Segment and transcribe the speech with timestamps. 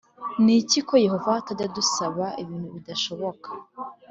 [0.43, 3.49] n iki ko Yehova atajya adusaba ibintu bidashoboka